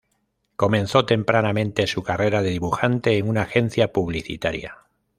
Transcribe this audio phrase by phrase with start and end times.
[0.55, 4.79] Comenzó tempranamente su carrera de dibujante en una agencia publicitaria.